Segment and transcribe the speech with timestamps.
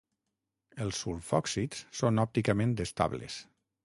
[0.85, 3.37] Els sulfòxids són òpticament estables.